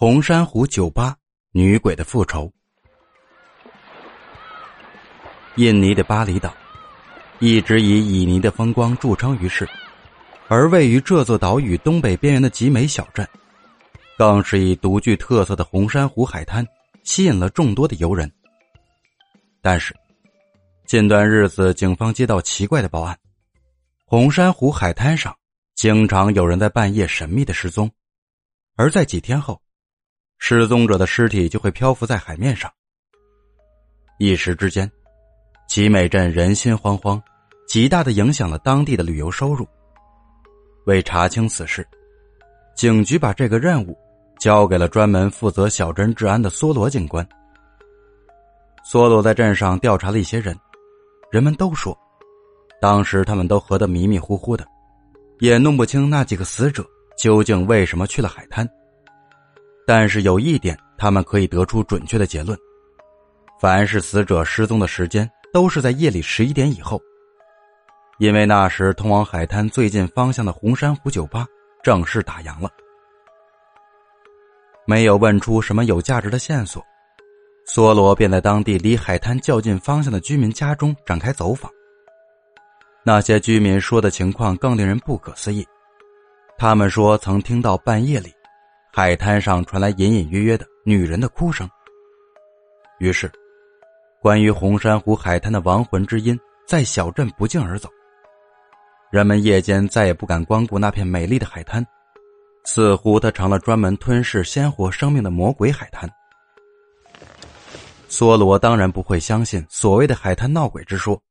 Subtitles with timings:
[0.00, 1.16] 红珊瑚酒吧
[1.50, 2.48] 女鬼的复仇。
[5.56, 6.54] 印尼的巴厘岛
[7.40, 9.68] 一直以旖旎的风光著称于世，
[10.46, 13.28] 而位于这座岛屿东北边缘的集美小镇，
[14.16, 16.64] 更是以独具特色的红珊瑚海滩
[17.02, 18.32] 吸引了众多的游人。
[19.60, 19.92] 但是，
[20.86, 23.18] 近段日子警方接到奇怪的报案，
[24.04, 25.36] 红珊瑚海滩上
[25.74, 27.90] 经常有人在半夜神秘的失踪，
[28.76, 29.60] 而在几天后。
[30.38, 32.70] 失踪者的尸体就会漂浮在海面上。
[34.18, 34.90] 一时之间，
[35.68, 37.20] 集美镇人心惶惶，
[37.66, 39.66] 极大的影响了当地的旅游收入。
[40.86, 41.86] 为查清此事，
[42.74, 43.96] 警局把这个任务
[44.40, 47.28] 交给了专门负责小镇治安的梭罗警官。
[48.90, 50.58] 梭罗在镇上调查了一些人，
[51.30, 51.96] 人们都说，
[52.80, 54.66] 当时他们都喝得迷迷糊糊的，
[55.40, 56.82] 也弄不清那几个死者
[57.18, 58.66] 究竟为什么去了海滩。
[59.88, 62.58] 但是有一点，他们可以得出准确的结论：
[63.58, 67.00] 凡是死者失踪的时间都是在夜里十一点以后，
[68.18, 71.46] 因为那时通往海滩最近方向的红珊瑚酒吧
[71.82, 72.68] 正式打烊了。
[74.84, 76.84] 没有问出什么有价值的线索，
[77.66, 81.72] 梭罗便在当地离海滩较近方向的居民家中展开走访。
[83.02, 85.66] 那些居民说的情况更令人不可思议，
[86.58, 88.30] 他们说曾听到半夜里。
[88.98, 91.70] 海滩上传来隐隐约约的女人的哭声。
[92.98, 93.30] 于是，
[94.20, 97.88] 关于红珊瑚海滩的亡魂之音在小镇不胫而走。
[99.12, 101.86] 人们夜间再也不敢光顾那片美丽的海滩，
[102.64, 106.10] 似乎它成了专门吞噬鲜活生命的魔鬼海滩。
[108.08, 111.22] 梭罗当然不会相信所谓的海滩闹鬼之说，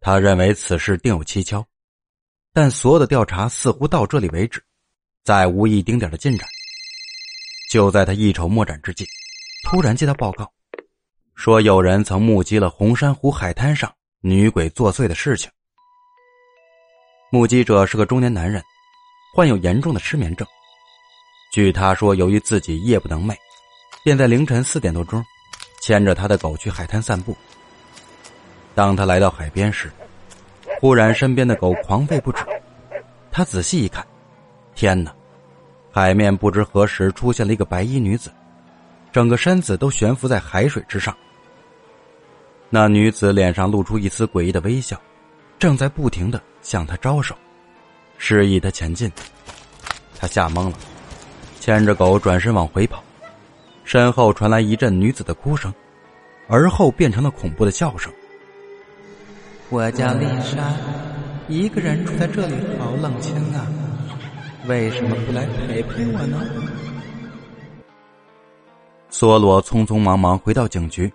[0.00, 1.64] 他认为此事定有蹊跷，
[2.52, 4.62] 但所有的调查似乎到这里为止，
[5.24, 6.46] 再无一丁点的进展。
[7.74, 9.04] 就在他一筹莫展之际，
[9.64, 10.48] 突然接到报告，
[11.34, 15.50] 说有人曾目击了红珊瑚海滩上女鬼作祟的事情。
[17.32, 18.62] 目击者是个中年男人，
[19.34, 20.46] 患有严重的失眠症。
[21.52, 23.34] 据他说，由于自己夜不能寐，
[24.04, 25.20] 便在凌晨四点多钟，
[25.82, 27.36] 牵着他的狗去海滩散步。
[28.72, 29.90] 当他来到海边时，
[30.80, 32.40] 忽然身边的狗狂吠不止。
[33.32, 34.06] 他仔细一看，
[34.76, 35.12] 天哪！
[35.94, 38.28] 海面不知何时出现了一个白衣女子，
[39.12, 41.16] 整个身子都悬浮在海水之上。
[42.68, 45.00] 那女子脸上露出一丝诡异的微笑，
[45.56, 47.32] 正在不停的向他招手，
[48.18, 49.08] 示意他前进。
[50.18, 50.72] 他吓懵了，
[51.60, 53.00] 牵着狗转身往回跑，
[53.84, 55.72] 身后传来一阵女子的哭声，
[56.48, 58.12] 而后变成了恐怖的笑声。
[59.70, 60.74] 我叫丽莎，
[61.46, 63.64] 一个人住在这里好冷清啊。
[64.66, 66.40] 为什么不来陪陪我呢？
[69.10, 71.12] 梭罗匆匆忙忙回到警局，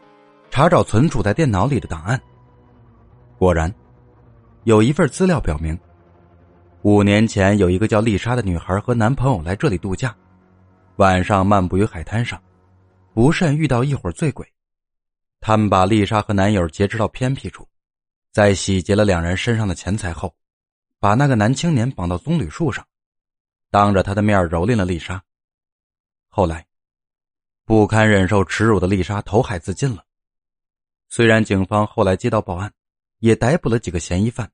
[0.52, 2.22] 查找存储在电脑里的档案。
[3.40, 3.74] 果然，
[4.66, 5.76] 有一份资料表明，
[6.84, 10.16] 五年前有一个叫丽莎的女孩和男朋友来这里度假，
[10.98, 12.40] 晚上漫步于海滩上，
[13.16, 14.46] 不慎遇到一伙醉鬼，
[15.42, 17.68] 他们把丽莎和男友劫持到偏僻处，
[18.32, 20.32] 在洗劫了两人身上的钱财后，
[21.00, 22.86] 把那个男青年绑到棕榈树上。
[23.72, 25.24] 当着他的面蹂躏了丽莎。
[26.28, 26.66] 后来，
[27.66, 30.04] 不堪忍受耻辱的丽莎投海自尽了。
[31.08, 32.72] 虽然警方后来接到报案，
[33.20, 34.50] 也逮捕了几个嫌疑犯，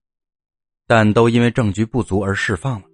[0.88, 2.88] 但都因为证据不足而释放了。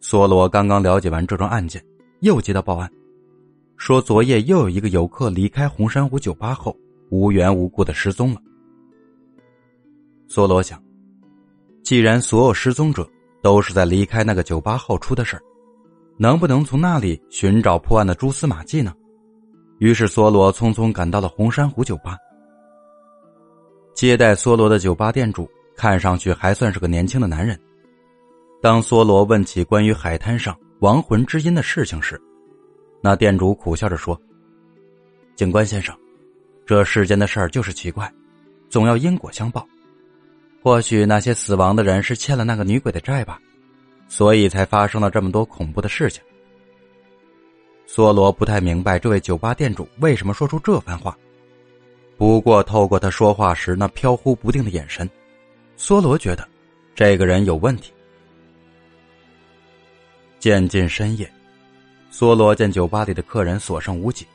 [0.00, 1.84] 梭罗刚刚了解完这桩案件，
[2.20, 2.90] 又接到报案，
[3.76, 6.76] 说昨夜又有一个游客离开红珊瑚酒吧后
[7.10, 8.40] 无缘无故的失踪了。
[10.28, 10.82] 梭罗想，
[11.84, 13.08] 既然所有失踪者。
[13.42, 15.42] 都是在离开那个酒吧后出的事儿，
[16.18, 18.94] 能不能从那里寻找破案的蛛丝马迹呢？
[19.78, 22.16] 于是梭罗匆匆赶到了红珊瑚酒吧。
[23.94, 27.58] 接待梭罗的酒吧店主看上去还算是个年轻的男人。
[28.62, 32.20] 当梭罗问起关于海滩上亡魂之音的事情时，
[33.02, 34.20] 那店主苦笑着说
[35.34, 35.96] ：“警官先生，
[36.66, 38.12] 这世间的事儿就是奇怪，
[38.68, 39.66] 总要因果相报。”
[40.62, 43.40] 或许那些死亡的人是欠了那个女鬼的债吧，
[44.08, 46.22] 所以才发生了这么多恐怖的事情。
[47.88, 51.16] 梭罗不太明白这位酒吧店主为什么说出这番话，
[52.16, 55.08] 不过透过他说话时那飘忽不定的眼神，
[55.78, 56.46] 梭罗觉得
[56.94, 57.92] 这个人有问题。
[60.38, 61.30] 渐近深夜，
[62.12, 64.26] 梭罗见酒吧里的客人所剩无几，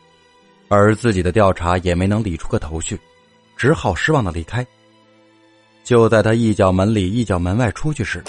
[0.70, 3.00] 而自己的调查也没能理出个头绪，
[3.56, 4.66] 只好失望的离开。
[5.86, 8.22] 就在他一脚门里一脚门外出去时，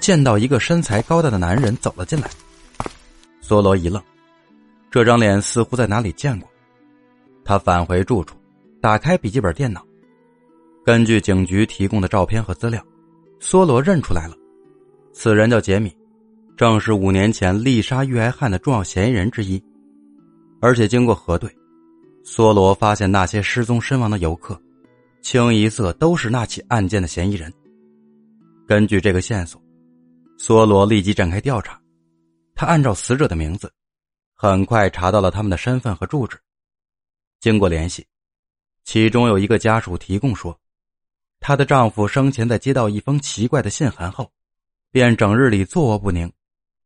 [0.00, 2.30] 见到一个身材高大的男人走了进来。
[3.42, 4.00] 梭罗一愣，
[4.90, 6.46] 这张脸似乎在哪里见过。
[7.42, 8.36] 他返回住处，
[8.82, 9.82] 打开笔记本电脑，
[10.84, 12.84] 根据警局提供的照片和资料，
[13.40, 14.36] 梭罗认出来了，
[15.14, 15.90] 此人叫杰米，
[16.54, 19.60] 正是五年前丽莎遇害案的重要嫌疑人之一。
[20.60, 21.50] 而且经过核对，
[22.26, 24.60] 梭罗发现那些失踪身亡的游客，
[25.22, 27.52] 清一色都是那起案件的嫌疑人。
[28.66, 29.60] 根据这个线索，
[30.38, 31.80] 梭罗立即展开调查。
[32.54, 33.72] 他按照死者的名字，
[34.34, 36.38] 很快查到了他们的身份和住址。
[37.40, 38.06] 经过联系，
[38.84, 40.58] 其中有一个家属提供说，
[41.38, 44.30] 她的丈夫生前在接到一封奇怪的信函后，
[44.90, 46.30] 便整日里坐卧不宁，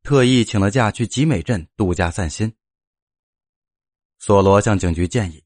[0.02, 2.52] 特意请了假去集美镇度假散心。
[4.18, 5.42] 索罗向警局建议，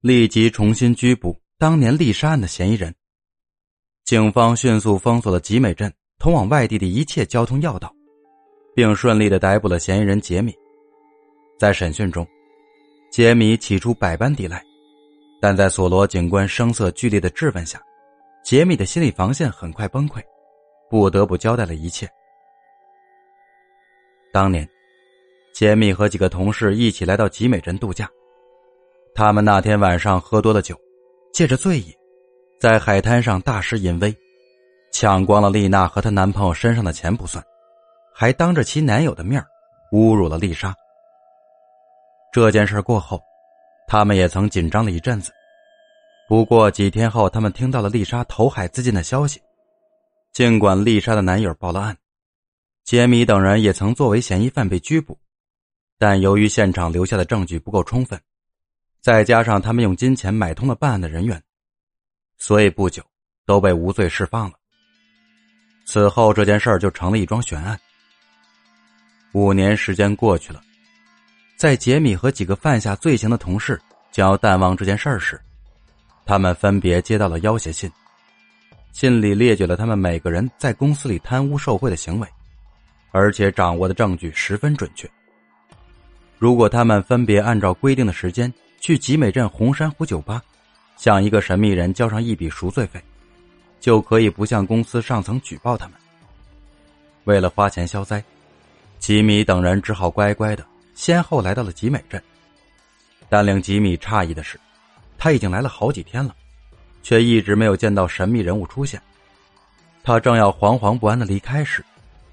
[0.00, 2.92] 立即重新拘捕当年丽莎案的嫌疑人。
[4.02, 7.94] 警方迅速封锁了集美镇通往外地的一切交通要道。
[8.74, 10.52] 并顺利的逮捕了嫌疑人杰米。
[11.60, 12.26] 在审讯中，
[13.12, 14.60] 杰米起初百般抵赖，
[15.40, 17.80] 但在索罗警官声色俱厉的质问下，
[18.42, 20.20] 杰米的心理防线很快崩溃，
[20.90, 22.08] 不得不交代了一切。
[24.32, 24.68] 当年，
[25.54, 28.10] 杰米和几个同事一起来到集美镇度假，
[29.14, 30.76] 他们那天晚上喝多了酒，
[31.32, 31.96] 借着醉意，
[32.60, 34.14] 在海滩上大施淫威，
[34.92, 37.42] 抢光了丽娜和她男朋友身上的钱不算。
[38.14, 39.42] 还当着其男友的面
[39.92, 40.76] 侮辱了丽莎。
[42.30, 43.18] 这件事过后，
[43.88, 45.32] 他们也曾紧张了一阵子。
[46.28, 49.40] 不过几天后，他们听到了丽莎投海自尽的消息。
[50.34, 51.96] 尽管丽莎的男友报了案，
[52.84, 55.18] 杰米等人也曾作为嫌疑犯被拘捕，
[55.98, 58.20] 但由于现场留下的证据不够充分，
[59.02, 61.42] 再加上他们用金钱买通了办案的人员，
[62.38, 63.02] 所以不久
[63.44, 64.54] 都被无罪释放了。
[65.84, 67.78] 此后，这件事就成了一桩悬案。
[69.32, 70.62] 五年时间过去了，
[71.56, 73.80] 在杰米和几个犯下罪行的同事
[74.12, 75.40] 将要淡忘这件事儿时，
[76.24, 77.90] 他们分别接到了要挟信，
[78.92, 82.28] 信里列举了他们每个人在公司里贪污受贿的行为，
[83.10, 85.10] 而且掌握的证据十分准确。
[86.38, 90.42] 如果他们分别按照规定的时间去集美镇红珊瑚酒吧，
[90.96, 93.00] 向一个神秘人交上一笔赎罪费，
[93.78, 95.94] 就可以不向公司上层举报他们。
[97.22, 98.22] 为了花钱消灾。
[98.98, 100.64] 吉米等人只好乖乖的
[100.94, 102.22] 先后来到了集美镇，
[103.28, 104.58] 但令吉米诧异的是，
[105.18, 106.34] 他已经来了好几天了，
[107.02, 109.02] 却一直没有见到神秘人物出现。
[110.04, 111.84] 他正要惶惶不安的离开时，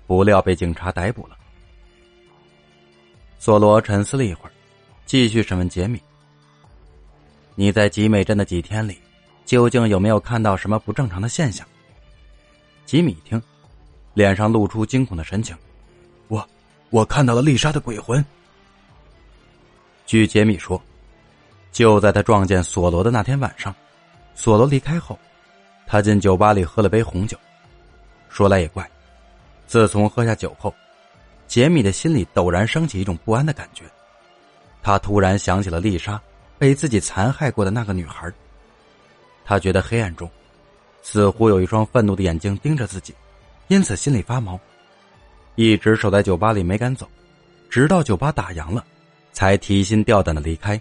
[0.05, 1.35] 不料被警察逮捕了。
[3.39, 4.51] 索罗沉思了一会儿，
[5.07, 5.99] 继续审问杰米
[7.59, 8.97] ：“你在集美镇的几天里，
[9.43, 11.67] 究竟有没有看到什么不正常的现象？”
[12.87, 13.41] 吉米听，
[14.13, 15.53] 脸上露出惊恐的神情。
[16.29, 16.47] 我
[16.89, 18.23] 我看到了丽莎的鬼魂。
[20.05, 20.81] 据杰米说，
[21.73, 23.75] 就在他撞见索罗的那天晚上，
[24.35, 25.19] 索罗离开后，
[25.85, 27.37] 他进酒吧里喝了杯红酒。
[28.29, 28.89] 说来也怪，
[29.67, 30.73] 自从喝下酒后，
[31.45, 33.83] 杰米的心里陡然升起一种不安的感觉。
[34.81, 36.17] 他突然想起了丽莎
[36.59, 38.31] 被自己残害过的那个女孩。
[39.45, 40.29] 他觉得黑暗中，
[41.01, 43.15] 似乎有一双愤怒的眼睛盯着自己，
[43.69, 44.59] 因此心里发毛。
[45.55, 47.09] 一直守在酒吧里没敢走，
[47.69, 48.85] 直到酒吧打烊了，
[49.33, 50.79] 才提心吊胆的离开。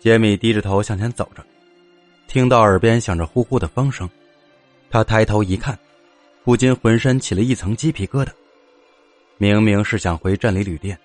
[0.00, 1.44] 杰米低着头向前走着，
[2.26, 4.08] 听到耳边响着呼呼的风声，
[4.90, 5.78] 他抬头一看，
[6.44, 8.28] 不禁浑身起了一层鸡皮疙瘩。
[9.38, 10.98] 明明是想回镇里旅店，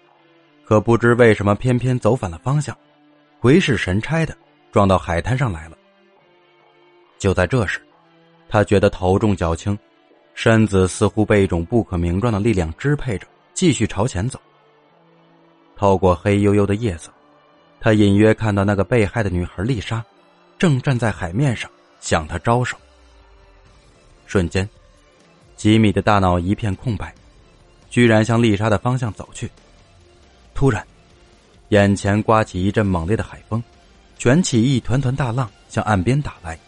[0.65, 2.77] 可不知为什么偏偏走反了方向，
[3.41, 4.37] 鬼使神差的
[4.71, 5.75] 撞到海滩上来了。
[7.17, 7.81] 就在这时，
[8.47, 9.77] 他觉得头重脚轻。
[10.33, 14.39] 身子似乎被一种不可名状的力量支配着，继续朝前走。
[15.75, 17.11] 透过黑黝黝的夜色，
[17.79, 20.03] 他隐约看到那个被害的女孩丽莎，
[20.57, 21.69] 正站在海面上
[21.99, 22.77] 向他招手。
[24.25, 24.67] 瞬间，
[25.57, 27.13] 吉米的大脑一片空白，
[27.89, 29.51] 居然向丽莎的方向走去。
[30.53, 30.85] 突然，
[31.71, 33.63] 眼前刮起一阵猛烈的海风，
[34.17, 36.59] 卷起一团团大浪向岸边打来。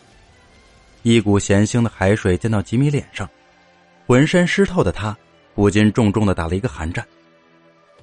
[1.01, 3.29] 一股咸腥的海水溅到吉米脸上。
[4.07, 5.15] 浑身湿透的他，
[5.53, 7.05] 不禁重重的打了一个寒战。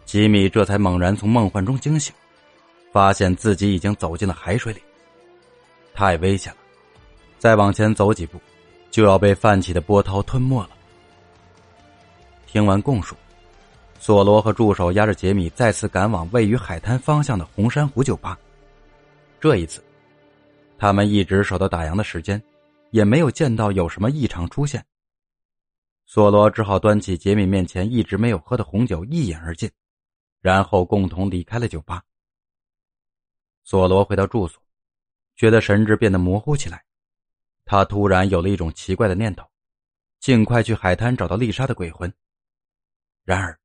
[0.04, 2.14] 吉米这才猛然从梦幻中惊醒，
[2.92, 4.82] 发现自己已经走进了海水里。
[5.94, 6.58] 太危险了，
[7.38, 8.38] 再往前走几步，
[8.90, 10.70] 就要被泛起的波涛吞没了。
[12.46, 13.16] 听完供述，
[14.00, 18.36] 索罗和助手押着杰米再次赶往位于海滩方向的红珊瑚酒吧。
[19.38, 19.84] 这一次，
[20.78, 22.42] 他们一直守到打烊的时间，
[22.92, 24.82] 也没有见到有什么异常出现。
[26.06, 29.70] 索罗只好端起杰米面前一直没有喝的红酒，一饮而尽。
[30.40, 32.02] 然后共同离开了酒吧。
[33.64, 34.58] 索罗回到住所，
[35.36, 36.82] 觉得神志变得模糊起来，
[37.66, 39.46] 他突然有了一种奇怪的念头，
[40.20, 42.10] 尽快去海滩找到丽莎的鬼魂。
[43.24, 43.60] 然而，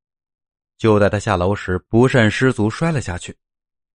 [0.77, 3.35] 就在他下楼时不慎失足摔了下去，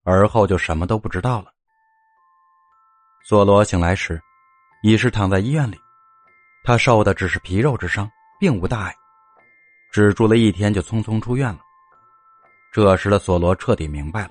[0.04, 1.52] 而后就什么都不知道了。
[3.26, 4.20] 索罗醒来时，
[4.82, 5.78] 已是躺在医院里，
[6.64, 8.94] 他受的只是皮肉之伤，并无大碍，
[9.92, 11.60] 只住了一天就匆匆出院了。
[12.72, 14.30] 这时的索罗彻底明白了，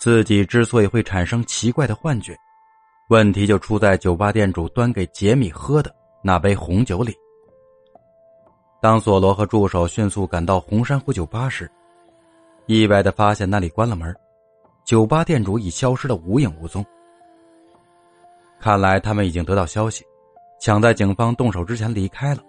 [0.00, 2.34] 自己之所以会产生奇怪的幻觉，
[3.08, 5.94] 问题就出在酒吧店主端给杰米喝的
[6.24, 7.14] 那杯红酒里。
[8.82, 11.70] 当索罗和助手迅速赶到红珊瑚酒吧时，
[12.66, 14.12] 意外的发现那里关了门，
[14.84, 16.84] 酒吧店主已消失的无影无踪。
[18.58, 20.04] 看来他们已经得到消息，
[20.58, 22.42] 抢在警方动手之前离开了。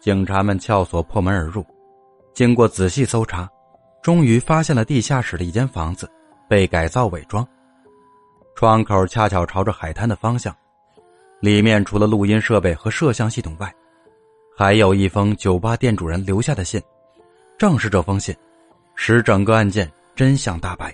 [0.00, 1.64] 警察们撬锁破门而入，
[2.34, 3.48] 经过仔细搜查，
[4.02, 6.10] 终于发现了地下室的一间房子
[6.48, 7.46] 被改造伪装，
[8.56, 10.52] 窗口恰巧朝着海滩的方向，
[11.38, 13.72] 里面除了录音设备和摄像系统外。
[14.58, 16.80] 还有一封酒吧店主人留下的信，
[17.58, 18.34] 正是这封信，
[18.94, 20.90] 使整个案件真相大白。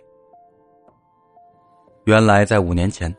[2.06, 3.14] 原来，在五年前，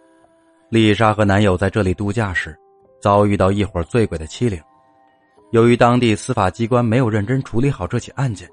[0.68, 2.54] 丽莎和男友在这里度假时，
[3.00, 4.62] 遭遇到一伙醉鬼的欺凌。
[5.52, 8.50] 由于当地司法机关没有认真处理好这起案件，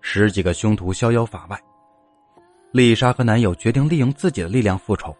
[0.00, 1.56] 十几个凶徒逍遥法外。
[2.72, 5.16] 丽莎和男友决定利用自己的力量复仇。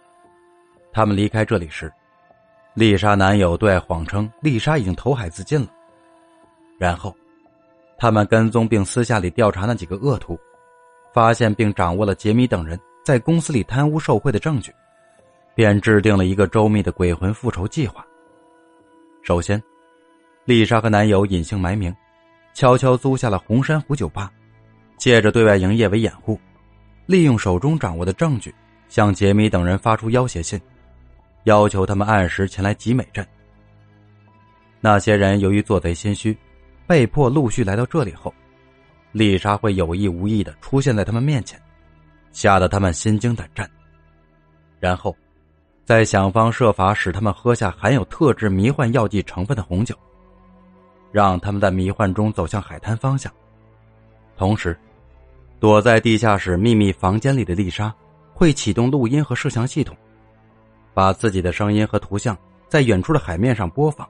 [0.92, 1.92] 他们离开这里时，
[2.74, 5.68] 丽莎男友对外谎称丽莎已经投海自尽了。
[6.78, 7.14] 然后，
[7.96, 10.38] 他们跟踪并私下里调查那几个恶徒，
[11.12, 14.72] 发现并掌握了杰米等人在公司里贪污受贿的证据，
[15.54, 18.04] 便制定了一个周密的鬼魂复仇计划。
[19.22, 19.62] 首先，
[20.44, 21.94] 丽莎和男友隐姓埋名，
[22.54, 24.32] 悄悄租下了红珊瑚酒吧，
[24.96, 26.40] 借着对外营业为掩护，
[27.06, 28.52] 利用手中掌握的证据，
[28.88, 30.60] 向杰米等人发出要挟信，
[31.44, 33.24] 要求他们按时前来集美镇。
[34.80, 36.36] 那些人由于做贼心虚。
[36.92, 38.30] 被迫陆续来到这里后，
[39.12, 41.58] 丽莎会有意无意的出现在他们面前，
[42.32, 43.66] 吓得他们心惊胆战。
[44.78, 45.16] 然后，
[45.86, 49.96] 再想方设法使他们喝下含有特制迷幻药剂成分的红酒，
[51.10, 53.32] 让他们在迷幻中走向海滩方向。
[54.36, 54.78] 同时，
[55.58, 57.90] 躲在地下室秘密房间里的丽莎
[58.34, 59.96] 会启动录音和摄像系统，
[60.92, 62.36] 把自己的声音和图像
[62.68, 64.06] 在远处的海面上播放。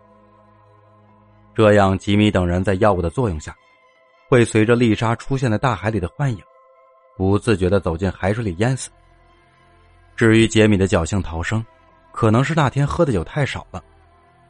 [1.55, 3.55] 这样，吉米等人在药物的作用下，
[4.29, 6.43] 会随着丽莎出现在大海里的幻影，
[7.17, 8.91] 不自觉的走进海水里淹死。
[10.17, 11.65] 至于杰米的侥幸逃生，
[12.11, 13.83] 可能是那天喝的酒太少了，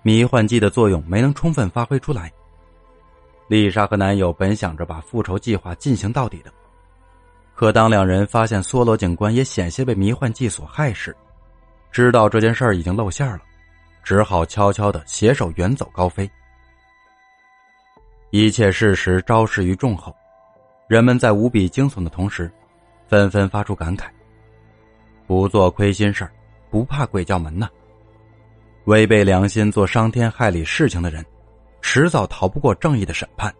[0.02, 2.30] 迷幻剂的作用没能充分发挥出来。
[3.48, 6.52] 丽莎和男友本想着把复仇计划进行到底的，
[7.54, 11.14] 可当两人发现梭罗警官也险些被迷幻剂所害时，
[11.90, 13.40] 知道这件事儿已经露馅了，
[14.04, 16.30] 只好悄悄的携手远走高飞。
[18.34, 20.16] 一切事实昭示于众后，
[20.88, 22.50] 人们在无比惊悚的同时，
[23.06, 24.04] 纷纷发出感慨：
[25.26, 26.26] 不做亏心事
[26.70, 27.68] 不怕鬼叫门呐！
[28.86, 31.22] 违背良心做伤天害理事情的人，
[31.82, 33.54] 迟早逃不过正义的审判。